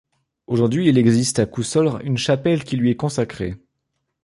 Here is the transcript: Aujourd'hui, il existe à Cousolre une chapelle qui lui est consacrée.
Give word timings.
Aujourd'hui, 0.47 0.89
il 0.89 0.97
existe 0.97 1.37
à 1.37 1.45
Cousolre 1.45 2.01
une 2.03 2.17
chapelle 2.17 2.63
qui 2.63 2.75
lui 2.75 2.89
est 2.89 2.95
consacrée. 2.95 3.59